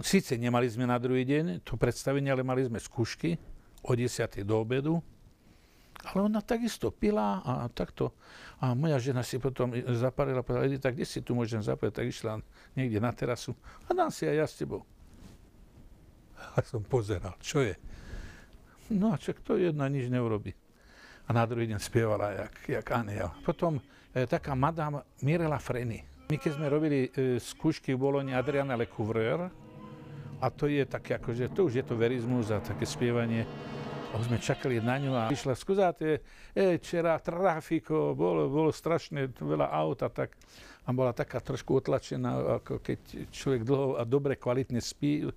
Síce 0.00 0.32
nemali 0.40 0.64
sme 0.64 0.88
na 0.88 0.96
druhý 0.96 1.28
deň 1.28 1.60
to 1.60 1.76
predstavenie, 1.76 2.32
ale 2.32 2.40
mali 2.40 2.64
sme 2.64 2.80
skúšky 2.80 3.36
o 3.84 3.92
10. 3.92 4.48
do 4.48 4.56
obedu 4.56 4.96
ale 6.04 6.20
ona 6.26 6.40
takisto 6.40 6.88
pila 6.88 7.44
a 7.44 7.68
takto. 7.68 8.16
A 8.60 8.72
moja 8.72 9.00
žena 9.00 9.24
si 9.24 9.36
potom 9.36 9.72
zaparila, 9.96 10.44
povedala, 10.44 10.68
Edita, 10.68 10.92
kde 10.92 11.04
si 11.04 11.20
tu 11.20 11.36
môžem 11.36 11.60
zapojiť? 11.60 11.92
Tak 11.92 12.06
išla 12.08 12.32
niekde 12.76 13.00
na 13.00 13.12
terasu 13.12 13.52
a 13.84 13.92
dám 13.92 14.12
si 14.12 14.24
aj 14.24 14.36
ja 14.36 14.46
s 14.48 14.56
tebou. 14.56 14.84
A 16.56 16.64
som 16.64 16.80
pozeral, 16.80 17.36
čo 17.44 17.60
je. 17.60 17.76
No 18.90 19.14
a 19.14 19.20
čo, 19.20 19.30
to 19.38 19.54
jedna 19.54 19.86
nič 19.86 20.10
neurobi. 20.10 20.50
A 21.28 21.30
na 21.30 21.46
druhý 21.46 21.70
deň 21.70 21.78
spievala 21.78 22.34
jak, 22.34 22.82
jak 22.82 22.86
aniel. 22.90 23.30
Potom 23.46 23.78
e, 24.10 24.26
taká 24.26 24.58
madame 24.58 25.06
Mirela 25.22 25.62
Freni. 25.62 26.02
My 26.26 26.34
keď 26.34 26.58
sme 26.58 26.66
robili 26.66 27.06
e, 27.06 27.38
skúšky 27.38 27.94
v 27.94 28.02
Boloni 28.02 28.34
Adriana 28.34 28.74
Lecouvreur, 28.74 29.46
a 30.40 30.46
to 30.48 30.66
je 30.66 30.82
také 30.88 31.20
akože, 31.20 31.52
to 31.52 31.68
už 31.68 31.72
je 31.78 31.84
to 31.84 31.94
verizmus 31.94 32.48
a 32.50 32.58
také 32.58 32.88
spievanie, 32.88 33.44
a 34.10 34.18
sme 34.26 34.42
čakali 34.42 34.82
na 34.82 34.98
ňu 34.98 35.12
a 35.14 35.30
išla, 35.30 35.54
skúzate, 35.54 36.18
e, 36.50 36.76
včera 36.82 37.14
trafiko, 37.22 38.12
bolo, 38.18 38.50
bolo 38.50 38.74
strašne 38.74 39.30
veľa 39.30 39.70
aut 39.70 40.02
a 40.02 40.10
tak. 40.10 40.34
A 40.88 40.90
bola 40.90 41.14
taká 41.14 41.38
trošku 41.38 41.78
otlačená, 41.78 42.58
ako 42.58 42.82
keď 42.82 43.30
človek 43.30 43.62
dlho 43.62 43.88
a 44.00 44.02
dobre, 44.02 44.34
kvalitne 44.34 44.82
spí. 44.82 45.28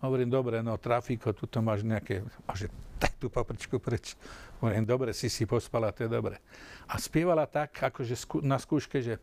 Hovorím, 0.00 0.32
dobre, 0.32 0.64
no 0.64 0.80
trafiko, 0.80 1.36
tu 1.36 1.44
máš 1.60 1.84
nejaké, 1.84 2.24
a 2.48 2.52
že 2.56 2.72
tak 2.96 3.20
tú 3.20 3.28
papričku 3.28 3.76
preč. 3.76 4.16
Hovorím, 4.64 4.88
dobre, 4.88 5.12
si 5.12 5.28
si 5.28 5.44
pospala, 5.44 5.92
to 5.92 6.08
je 6.08 6.10
dobre. 6.10 6.40
A 6.88 6.96
spievala 6.96 7.44
tak, 7.44 7.76
akože 7.76 8.16
na 8.40 8.56
skúške, 8.56 9.04
že 9.04 9.20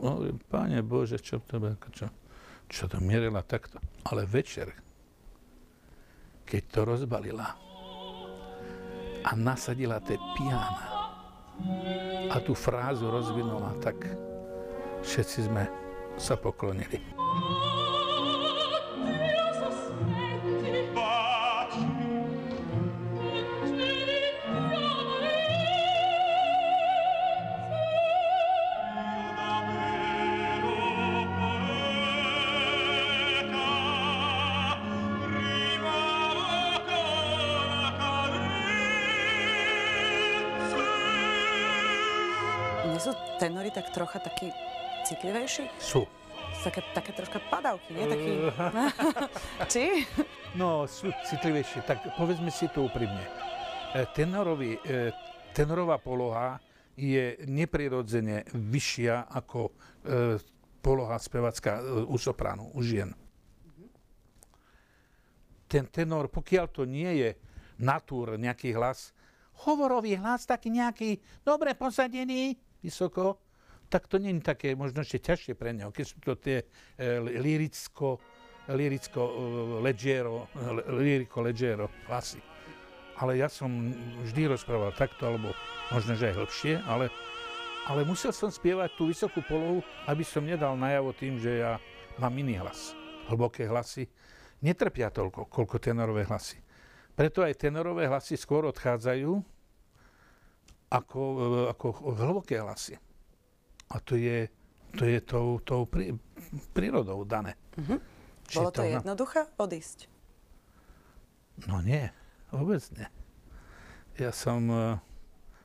Hovorím, 0.00 0.40
páne 0.50 0.82
Bože, 0.82 1.22
čo 1.22 1.38
to 1.44 1.60
čo, 1.94 2.10
čo 2.66 2.84
to 2.90 2.98
mierila 2.98 3.44
takto. 3.46 3.78
Ale 4.02 4.26
večer, 4.26 4.74
keď 6.50 6.62
to 6.66 6.80
rozbalila 6.82 7.54
a 9.22 9.30
nasadila 9.38 10.02
tie 10.02 10.18
piana 10.34 10.90
a 12.26 12.36
tú 12.42 12.58
frázu 12.58 13.06
rozvinula, 13.06 13.78
tak 13.78 14.02
všetci 15.06 15.46
sme 15.46 15.64
sa 16.18 16.34
poklonili. 16.34 16.98
Tenory 43.40 43.72
tak 43.72 43.88
trocha 43.88 44.20
taký 44.20 44.52
citlivejší? 45.08 45.72
Sú. 45.80 46.04
Také, 46.60 46.84
také 46.92 47.16
troška 47.16 47.40
padavky, 47.48 47.96
nie? 47.96 48.04
Taký... 48.04 48.32
Či? 49.72 49.84
No, 50.60 50.84
sú 50.84 51.08
citlivejšie. 51.24 51.88
Tak 51.88 52.20
povedzme 52.20 52.52
si 52.52 52.68
to 52.68 52.84
úprimne. 52.84 53.24
E, 53.96 54.04
tenorový, 54.12 54.76
e, 54.84 55.16
tenorová 55.56 55.96
poloha 55.96 56.60
je 57.00 57.40
neprirodzene 57.48 58.44
vyššia 58.52 59.32
ako 59.32 59.72
poloha 60.84 61.16
spevacká 61.16 61.80
u 62.04 62.16
sopránu, 62.20 62.72
u 62.76 62.80
žien. 62.84 63.16
Ten 65.64 65.88
tenor, 65.88 66.28
pokiaľ 66.28 66.66
to 66.68 66.82
nie 66.84 67.08
je 67.24 67.30
natúr, 67.80 68.36
nejaký 68.36 68.76
hlas, 68.76 69.16
hovorový 69.64 70.18
hlas, 70.18 70.44
taký 70.44 70.72
nejaký 70.72 71.20
dobre 71.40 71.72
posadený, 71.72 72.58
vysoko, 72.80 73.38
tak 73.90 74.06
to 74.06 74.22
nie 74.22 74.30
je 74.38 74.42
také 74.44 74.78
možno 74.78 75.02
ešte 75.02 75.18
ťažšie 75.18 75.54
pre 75.58 75.74
neho, 75.74 75.90
keď 75.90 76.04
sú 76.06 76.16
to 76.22 76.38
tie 76.38 76.62
e, 76.62 77.18
liricko, 77.40 78.22
e, 78.70 78.74
leggero, 79.82 80.46
lirico 80.94 81.38
leggero 81.42 81.86
hlasy. 82.06 82.38
Ale 83.20 83.36
ja 83.36 83.52
som 83.52 83.92
vždy 84.24 84.56
rozprával 84.56 84.96
takto, 84.96 85.28
alebo 85.28 85.52
možno, 85.92 86.16
že 86.16 86.32
aj 86.32 86.38
hĺbšie, 86.40 86.74
ale, 86.88 87.12
ale 87.84 88.06
musel 88.06 88.32
som 88.32 88.48
spievať 88.48 88.96
tú 88.96 89.12
vysokú 89.12 89.44
polohu, 89.44 89.84
aby 90.08 90.24
som 90.24 90.46
nedal 90.46 90.72
najavo 90.78 91.12
tým, 91.12 91.36
že 91.36 91.60
ja 91.60 91.76
mám 92.16 92.32
iný 92.32 92.56
hlas. 92.62 92.96
Hlboké 93.28 93.68
hlasy 93.68 94.08
netrpia 94.64 95.12
toľko, 95.12 95.48
koľko 95.52 95.76
tenorové 95.76 96.24
hlasy. 96.24 96.60
Preto 97.12 97.44
aj 97.44 97.60
tenorové 97.60 98.08
hlasy 98.08 98.40
skôr 98.40 98.64
odchádzajú 98.70 99.59
ako, 100.90 101.20
ako 101.70 101.86
hlboké 102.18 102.58
hlasy. 102.58 102.98
A 103.90 103.98
to 104.02 104.18
je, 104.18 104.50
to 104.98 105.06
je 105.06 105.18
tou, 105.22 105.62
tou 105.62 105.86
prí, 105.86 106.14
prírodou 106.74 107.22
dané. 107.22 107.54
Uh-huh. 107.78 107.98
Bolo 108.50 108.70
to, 108.74 108.82
to 108.82 108.90
jednoduché 108.90 109.46
odísť? 109.54 110.10
No 111.70 111.78
nie, 111.82 112.10
vôbec 112.50 112.82
nie. 112.98 113.06
Ja 114.18 114.34
som 114.34 114.66
eh, 114.70 114.98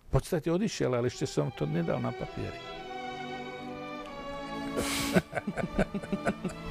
v 0.06 0.10
podstate 0.14 0.54
odišiel, 0.54 0.94
ale 0.94 1.10
ešte 1.10 1.26
som 1.26 1.50
to 1.54 1.66
nedal 1.66 1.98
na 1.98 2.14
papieri. 2.14 2.62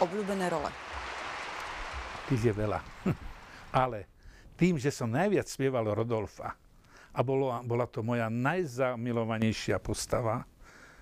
obľúbené 0.00 0.48
role? 0.48 0.70
Tých 2.26 2.50
je 2.50 2.54
veľa. 2.56 2.80
Ale 3.84 4.08
tým, 4.56 4.76
že 4.76 4.92
som 4.92 5.08
najviac 5.08 5.46
spieval 5.46 5.88
Rodolfa 5.92 6.56
a 7.10 7.20
bolo, 7.24 7.50
bola 7.64 7.86
to 7.88 8.04
moja 8.04 8.28
najzamilovanejšia 8.28 9.78
postava, 9.82 10.44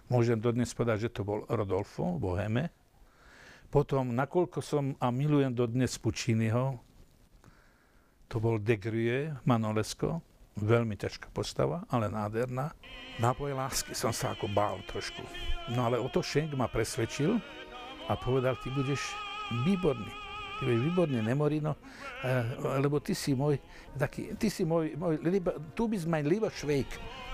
môžem 0.09 0.41
dodnes 0.41 0.71
povedať, 0.73 1.09
že 1.09 1.15
to 1.21 1.23
bol 1.25 1.45
Rodolfo 1.49 2.17
v 2.17 2.23
Boheme. 2.23 2.65
Potom, 3.69 4.17
nakoľko 4.17 4.59
som 4.65 4.97
a 4.97 5.13
milujem 5.13 5.53
dodnes 5.53 5.93
Pucciniho, 6.01 6.81
to 8.29 8.37
bol 8.41 8.61
De 8.61 8.77
Grue, 8.77 9.33
Manolesko, 9.45 10.21
veľmi 10.61 10.97
ťažká 10.97 11.33
postava, 11.33 11.85
ale 11.89 12.13
nádherná. 12.13 12.73
Nápoj 13.21 13.57
lásky 13.57 13.93
som 13.93 14.13
sa 14.13 14.33
ako 14.33 14.49
bál 14.53 14.81
trošku. 14.89 15.21
No 15.73 15.89
ale 15.89 16.01
o 16.01 16.09
to 16.09 16.25
Schenk 16.25 16.53
ma 16.57 16.69
presvedčil, 16.69 17.41
a 18.09 18.17
povedal, 18.17 18.57
ty 18.65 18.73
budeš 18.73 19.01
výborný. 19.69 20.11
Ty 20.59 20.67
budeš 20.67 20.83
výborný, 20.91 21.19
Nemorino, 21.23 21.79
lebo 22.83 22.99
ty 22.99 23.15
si 23.15 23.37
môj, 23.37 23.63
taký, 23.95 24.35
ty 24.35 24.51
si 24.51 24.67
môj, 24.67 24.99
môj 24.99 25.23
lieber, 25.23 25.55
tu 25.79 25.87
bist 25.87 26.09
mein 26.11 26.27
lieber 26.27 26.51
Schweig. 26.51 26.89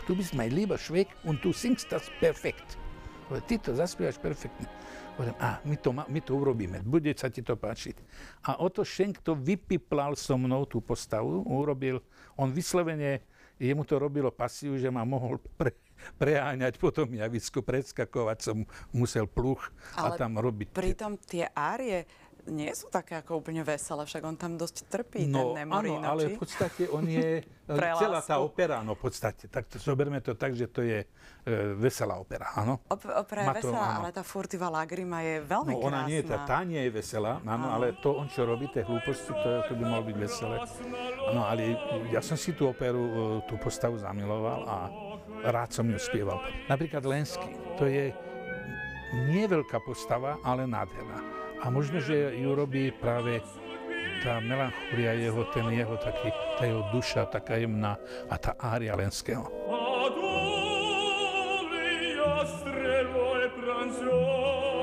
Tu 0.05 0.13
bist 0.13 0.37
mein 0.37 0.53
lieber 0.53 0.77
Schweig 0.77 1.09
und 1.25 1.41
du 1.41 1.57
singst 1.57 1.89
das 1.89 2.13
perfekt. 2.21 2.77
Ty 3.49 3.57
to 3.57 3.73
zaspievaš 3.73 4.21
perfektne. 4.21 4.69
Hovorím, 5.17 5.37
a 5.41 5.63
my 5.65 5.77
to, 5.81 5.91
my 5.95 6.21
to 6.21 6.33
urobíme, 6.37 6.83
bude 6.85 7.09
sa 7.17 7.31
ti 7.31 7.41
to 7.41 7.57
páčiť. 7.57 7.97
A 8.51 8.61
oto 8.61 8.83
Schenk 8.85 9.23
to 9.25 9.33
vypiplal 9.33 10.19
so 10.19 10.35
mnou 10.37 10.67
tú 10.69 10.83
postavu, 10.85 11.41
urobil, 11.47 12.03
on 12.37 12.51
vyslovene, 12.53 13.23
jemu 13.57 13.87
to 13.87 13.97
robilo 13.97 14.29
pasiu, 14.35 14.77
že 14.77 14.91
ma 14.91 15.07
mohol 15.07 15.39
pre, 15.55 15.71
preháňať 16.21 16.77
potom 16.77 17.09
javisko, 17.11 17.65
predskakovať 17.65 18.39
som 18.41 18.57
musel 18.93 19.27
pluch 19.27 19.73
a 19.97 20.15
tam 20.15 20.37
robiť. 20.37 20.75
pritom 20.75 21.17
tie 21.21 21.49
árie 21.53 22.05
nie 22.49 22.73
sú 22.77 22.93
také 22.93 23.21
ako 23.21 23.41
úplne 23.41 23.65
veselé, 23.65 24.05
však 24.05 24.23
on 24.25 24.37
tam 24.37 24.61
dosť 24.61 24.77
trpí, 24.93 25.25
no, 25.29 25.57
ten 25.57 25.65
Nemorino, 25.65 26.05
áno, 26.05 26.13
ale 26.17 26.37
v 26.37 26.37
podstate 26.37 26.89
on 26.93 27.05
je 27.09 27.41
celá 28.01 28.21
tá 28.21 28.37
opera, 28.41 28.85
no 28.85 28.93
v 28.93 29.09
podstate, 29.09 29.49
tak 29.49 29.69
to 29.69 29.81
zoberme 29.81 30.21
to 30.21 30.37
tak, 30.37 30.53
že 30.53 30.69
to 30.69 30.85
je 30.85 31.05
e, 31.05 31.07
veselá 31.81 32.21
opera, 32.21 32.53
áno. 32.53 32.85
Op- 32.93 33.09
opera 33.09 33.49
je 33.49 33.65
veselá, 33.65 34.01
ale 34.01 34.13
tá 34.13 34.21
Furtiva 34.21 34.69
Lagrima 34.69 35.25
je 35.25 35.41
veľmi 35.41 35.73
no, 35.73 35.89
ona 35.89 36.05
nie, 36.05 36.21
tá, 36.21 36.45
tá 36.45 36.61
nie 36.69 36.81
je 36.85 36.91
veselá, 36.93 37.41
áno, 37.45 37.73
ale 37.73 37.97
to 38.05 38.13
on, 38.13 38.29
čo 38.29 38.45
robí, 38.45 38.69
tie 38.69 38.85
hlúposti, 38.85 39.33
to, 39.33 39.49
to 39.65 39.73
by 39.81 39.85
malo 39.89 40.05
byť 40.05 40.17
veselé. 40.21 40.57
No 41.33 41.49
ale 41.49 41.81
ja 42.13 42.21
som 42.21 42.37
si 42.37 42.53
tú 42.53 42.69
operu, 42.69 43.01
e, 43.01 43.13
tú 43.49 43.57
postavu 43.57 43.97
zamiloval 43.97 44.61
a 44.69 44.77
rád 45.45 45.71
som 45.73 45.87
ju 45.89 45.99
spieval. 46.01 46.41
Napríklad 46.67 47.05
Lensky, 47.05 47.53
to 47.77 47.85
je 47.85 48.11
nie 49.31 49.47
postava, 49.85 50.41
ale 50.43 50.67
nádherná. 50.67 51.21
A 51.63 51.71
možno, 51.71 52.03
že 52.03 52.35
ju 52.35 52.51
robí 52.53 52.91
práve 52.91 53.41
tá 54.25 54.41
melancholia 54.41 55.13
jeho, 55.17 55.45
ten 55.53 55.69
jeho 55.71 55.97
taký, 56.01 56.29
tá 56.57 56.65
jeho 56.65 56.83
duša 56.93 57.29
taká 57.29 57.61
jemná 57.61 58.01
a 58.29 58.35
tá 58.41 58.57
ária 58.59 58.97
Lenského. 58.97 59.47
Il 63.95 64.74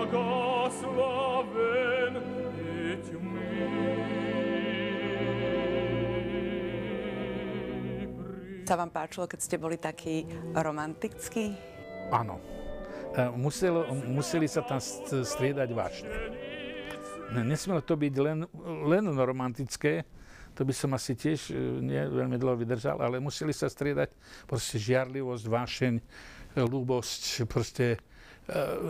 Благословен 0.00 2.14
ведь 2.56 3.12
мы. 3.12 3.52
Sa 8.66 8.74
vám 8.78 8.90
páčilo, 8.90 9.26
keď 9.28 9.40
ste 9.42 9.58
boli 9.60 9.76
taký 9.76 10.24
romantický? 10.56 11.52
Áno. 12.08 12.55
Muselo, 13.33 13.89
museli 14.05 14.45
sa 14.45 14.61
tam 14.61 14.77
striedať 14.77 15.69
vášne. 15.73 16.11
Nesmelo 17.33 17.81
to 17.81 17.97
byť 17.97 18.13
len, 18.21 18.45
len 18.85 19.05
romantické, 19.17 20.05
to 20.57 20.65
by 20.65 20.73
som 20.73 20.93
asi 20.97 21.13
tiež 21.13 21.49
e, 21.49 21.53
nie 21.85 22.01
veľmi 22.01 22.37
dlho 22.41 22.57
vydržal, 22.57 22.97
ale 22.97 23.21
museli 23.21 23.53
sa 23.53 23.69
striedať 23.69 24.09
proste 24.49 24.81
žiarlivosť, 24.81 25.45
vášeň, 25.45 25.93
ľúbosť, 26.65 27.45
proste 27.45 27.85
e, 27.93 27.97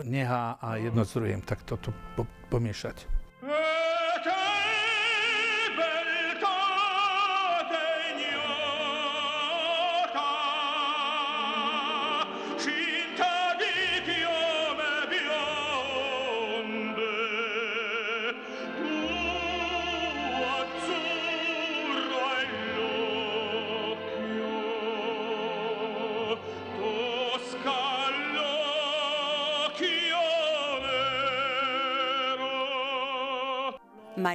neha 0.08 0.56
a 0.56 0.80
jedno 0.80 1.04
s 1.04 1.12
druhým, 1.12 1.44
tak 1.44 1.68
toto 1.68 1.92
po, 2.16 2.24
pomiešať. 2.48 3.17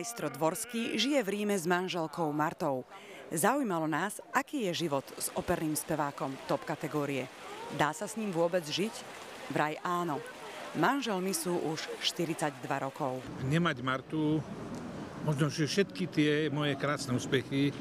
Majstro 0.03 0.27
Dvorský 0.27 0.99
žije 0.99 1.23
v 1.23 1.31
Ríme 1.31 1.55
s 1.55 1.63
manželkou 1.63 2.27
Martou. 2.35 2.83
Zaujímalo 3.31 3.87
nás, 3.87 4.19
aký 4.35 4.67
je 4.67 4.83
život 4.83 5.07
s 5.15 5.31
operným 5.31 5.79
spevákom 5.79 6.35
top 6.43 6.67
kategórie. 6.67 7.31
Dá 7.79 7.95
sa 7.95 8.03
s 8.03 8.19
ním 8.19 8.27
vôbec 8.35 8.67
žiť? 8.67 8.91
Vraj 9.55 9.79
áno. 9.79 10.19
Manželmi 10.75 11.31
sú 11.31 11.55
už 11.55 11.87
42 12.03 12.51
rokov. 12.83 13.23
Nemať 13.47 13.79
Martu, 13.79 14.43
možno, 15.23 15.47
že 15.47 15.71
všetky 15.71 16.11
tie 16.11 16.51
moje 16.51 16.75
krásne 16.75 17.15
úspechy 17.15 17.71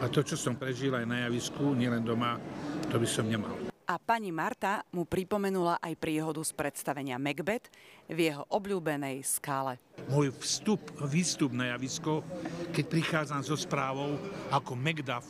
A 0.00 0.08
to, 0.08 0.24
čo 0.24 0.34
som 0.34 0.56
prežil 0.56 0.96
aj 0.96 1.04
na 1.04 1.28
javisku, 1.28 1.76
nielen 1.76 2.00
doma, 2.00 2.40
to 2.88 2.96
by 2.96 3.06
som 3.06 3.28
nemal. 3.28 3.59
A 3.90 3.98
pani 3.98 4.30
Marta 4.30 4.86
mu 4.94 5.02
pripomenula 5.02 5.82
aj 5.82 5.98
príhodu 5.98 6.38
z 6.46 6.54
predstavenia 6.54 7.18
Macbeth 7.18 7.66
v 8.06 8.30
jeho 8.30 8.46
obľúbenej 8.46 9.18
skále. 9.26 9.82
Môj 10.06 10.30
vstup, 10.38 10.78
výstup 11.10 11.50
na 11.50 11.74
javisko, 11.74 12.22
keď 12.70 12.84
prichádzam 12.86 13.42
so 13.42 13.58
správou 13.58 14.14
ako 14.54 14.78
Macduff, 14.78 15.26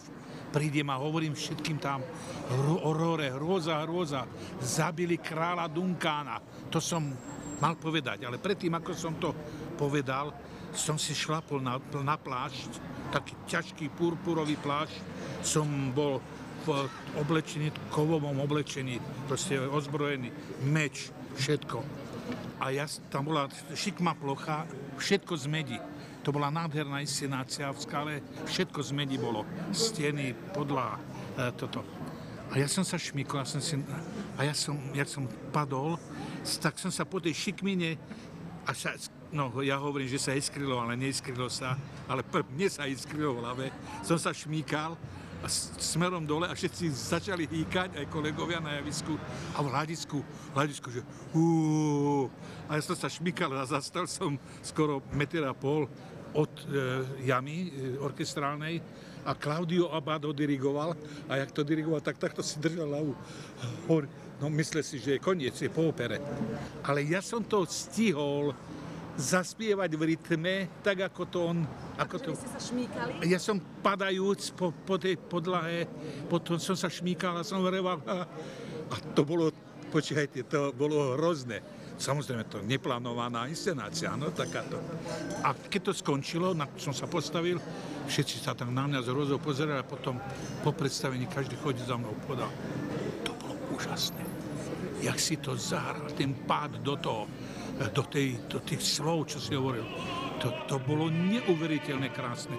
prídem 0.53 0.93
a 0.93 1.01
hovorím 1.01 1.33
všetkým 1.33 1.81
tam 1.81 2.05
horore, 2.85 3.33
hrôza, 3.33 3.81
hrôza, 3.81 4.29
zabili 4.61 5.17
kráľa 5.17 5.65
Dunkána. 5.65 6.69
To 6.69 6.85
som 6.85 7.17
mal 7.65 7.81
povedať, 7.81 8.29
ale 8.29 8.37
predtým, 8.37 8.77
ako 8.77 8.93
som 8.93 9.17
to 9.17 9.33
povedal, 9.81 10.37
som 10.77 11.01
si 11.01 11.17
šlapol 11.17 11.65
na, 11.65 11.81
na 12.05 12.21
plášť, 12.21 12.77
taký 13.09 13.33
ťažký 13.49 13.89
purpurový 13.97 14.61
plášť, 14.61 15.01
som 15.41 15.65
bol 15.97 16.21
v 16.67 16.89
oblečení, 17.17 17.73
kovovom 17.91 18.41
oblečení, 18.41 19.01
proste 19.29 19.57
ozbrojený, 19.61 20.33
meč, 20.69 21.09
všetko. 21.37 21.81
A 22.61 22.71
ja, 22.71 22.85
tam 23.09 23.33
bola 23.33 23.49
šikma 23.73 24.13
plocha, 24.21 24.69
všetko 25.01 25.33
z 25.37 25.47
medi. 25.49 25.79
To 26.21 26.37
bola 26.37 26.53
nádherná 26.53 27.01
inscenácia 27.01 27.65
v 27.73 27.79
skale, 27.81 28.15
všetko 28.45 28.85
z 28.85 28.91
medi 28.93 29.17
bolo. 29.17 29.49
Steny, 29.73 30.37
podlá, 30.53 31.01
e, 31.41 31.49
toto. 31.57 31.81
A 32.53 32.61
ja 32.61 32.69
som 32.69 32.85
sa 32.85 33.01
šmykol, 33.01 33.41
a, 33.41 33.49
som 33.49 33.65
si, 33.65 33.81
a 34.37 34.41
ja 34.45 34.53
som, 34.53 34.77
jak 34.93 35.09
som 35.09 35.25
padol, 35.49 35.97
tak 36.61 36.77
som 36.77 36.93
sa 36.93 37.09
po 37.09 37.23
tej 37.23 37.33
šikmine, 37.33 37.97
a 38.69 38.77
sa, 38.77 38.93
no 39.33 39.49
ja 39.65 39.81
hovorím, 39.81 40.11
že 40.11 40.21
sa 40.21 40.37
iskrylo, 40.37 40.77
ale 40.77 40.99
neiskrylo 41.01 41.49
sa, 41.49 41.79
ale 42.05 42.21
pr- 42.21 42.45
mne 42.53 42.69
sa 42.69 42.85
iskrylo 42.85 43.39
v 43.39 43.41
hlave, 43.41 43.67
som 44.05 44.21
sa 44.21 44.37
šmíkal 44.37 45.01
a 45.41 45.49
smerom 45.81 46.29
dole 46.29 46.45
a 46.49 46.53
všetci 46.53 46.93
začali 46.93 47.49
hýkať, 47.49 47.97
aj 47.97 48.13
kolegovia 48.13 48.61
na 48.61 48.77
javisku 48.81 49.17
a 49.57 49.59
v 49.65 49.69
hľadisku, 49.73 50.19
hľadisku, 50.53 50.89
že 50.93 51.01
uú, 51.33 52.29
a 52.69 52.77
ja 52.77 52.83
som 52.85 52.97
sa 52.97 53.09
šmykal 53.09 53.49
a 53.57 53.65
zastal 53.65 54.05
som 54.05 54.37
skoro 54.61 55.01
meter 55.17 55.49
a 55.49 55.57
pol 55.57 55.89
od 56.37 56.53
e, 56.69 57.27
jamy 57.27 57.73
e, 57.73 57.99
orkestrálnej 57.99 58.79
a 59.25 59.35
Claudio 59.35 59.91
Abado 59.91 60.33
dirigoval 60.33 60.95
a 61.29 61.37
jak 61.37 61.51
to 61.51 61.65
dirigoval, 61.65 62.01
tak 62.01 62.21
takto 62.21 62.45
si 62.45 62.61
držal 62.61 62.89
hlavu. 62.89 63.13
No 64.41 64.49
myslel 64.49 64.81
si, 64.81 64.97
že 64.97 65.17
je 65.17 65.21
koniec, 65.21 65.53
je 65.61 65.69
po 65.69 65.93
opere. 65.93 66.17
Ale 66.81 67.05
ja 67.05 67.21
som 67.21 67.45
to 67.45 67.69
stihol 67.69 68.57
zaspievať 69.17 69.91
v 69.97 70.03
rytme, 70.15 70.55
tak 70.85 71.07
ako 71.11 71.23
to 71.27 71.39
on... 71.43 71.59
Ako 71.99 72.17
to... 72.21 72.31
ste 72.37 72.49
sa 72.51 72.61
šmíkali? 72.61 73.13
Ja 73.27 73.39
som 73.43 73.59
padajúc 73.59 74.55
po, 74.55 74.71
po 74.73 74.97
tej 75.01 75.19
podlahe, 75.19 75.89
potom 76.31 76.61
som 76.61 76.79
sa 76.79 76.87
šmíkal 76.87 77.41
a 77.41 77.47
som 77.47 77.65
vreval 77.65 77.99
a, 78.07 78.29
a 78.91 78.95
to 79.15 79.23
bolo, 79.27 79.51
počkajte, 79.91 80.47
to 80.47 80.71
bolo 80.77 81.19
hrozné. 81.19 81.61
Samozrejme 82.01 82.49
to 82.49 82.65
neplánovaná 82.65 83.45
inscenácia, 83.45 84.09
no 84.17 84.33
takáto. 84.33 84.81
A 85.45 85.53
keď 85.53 85.93
to 85.93 85.93
skončilo, 85.93 86.57
na, 86.57 86.65
som 86.81 86.97
sa 86.97 87.05
postavil, 87.05 87.61
všetci 88.09 88.41
sa 88.41 88.57
tam 88.57 88.73
na 88.73 88.89
mňa 88.89 89.05
z 89.05 89.13
hrozou 89.13 89.37
pozerali 89.37 89.77
a 89.77 89.85
potom 89.85 90.17
po 90.65 90.73
predstavení 90.73 91.29
každý 91.29 91.61
chodí 91.61 91.85
za 91.85 92.01
mnou 92.01 92.17
podal. 92.25 92.49
To 93.29 93.37
bolo 93.37 93.53
úžasné. 93.77 94.25
Jak 95.05 95.21
si 95.21 95.37
to 95.45 95.53
zahral, 95.61 96.09
ten 96.17 96.33
pád 96.33 96.81
do 96.81 96.97
toho, 96.97 97.29
do, 97.89 98.05
tej, 98.05 98.37
do 98.53 98.61
tých 98.61 98.85
slov, 98.85 99.33
čo 99.33 99.41
si 99.41 99.57
hovoril. 99.57 99.89
To, 100.45 100.53
to 100.69 100.77
bolo 100.85 101.09
neuveriteľne 101.09 102.13
krásne. 102.13 102.57